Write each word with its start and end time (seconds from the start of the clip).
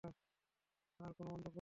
আর 0.03 0.11
কোনও 1.11 1.29
মন্তব্য 1.29 1.37
নয়। 1.37 1.49